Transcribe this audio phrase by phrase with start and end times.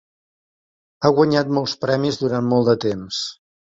[1.03, 3.21] Ha guanyat molts premis durant molt de temps.